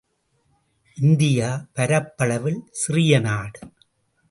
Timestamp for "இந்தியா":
0.97-1.67